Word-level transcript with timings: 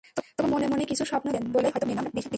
তবু 0.37 0.47
মনে 0.53 0.65
মনে 0.71 0.83
কিছু 0.91 1.03
স্বপ্ন 1.11 1.25
দেখছিলেন 1.33 1.53
বলেই 1.55 1.71
হয়তো 1.73 1.85
মেয়ের 1.87 1.97
নাম 1.97 2.05
রাখলেন 2.05 2.17
দিশা। 2.19 2.29